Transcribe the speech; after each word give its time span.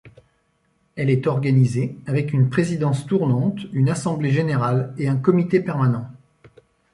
Elle 0.95 1.11
est 1.11 1.27
organisée 1.27 1.95
avec 2.07 2.33
une 2.33 2.49
présidence 2.49 3.05
tournante, 3.05 3.59
une 3.71 3.87
assemblée 3.87 4.31
générale 4.31 4.95
et 4.97 5.07
un 5.07 5.15
comité 5.15 5.59
permanent. 5.59 6.09